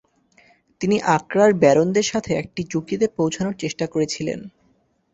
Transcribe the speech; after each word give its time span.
তিনি 0.81 0.97
আক্রার 1.15 1.51
ব্যারনদের 1.53 2.03
সাথে 2.03 2.31
একটি 2.33 2.61
চুক্তিতে 2.63 3.05
পৌঁছানোর 3.17 3.55
চেষ্টা 3.57 3.85
করেছিলেন। 3.87 4.39